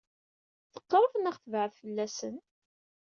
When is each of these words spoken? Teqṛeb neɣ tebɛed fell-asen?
Teqṛeb 0.73 1.13
neɣ 1.17 1.35
tebɛed 1.37 1.71
fell-asen? 1.81 2.35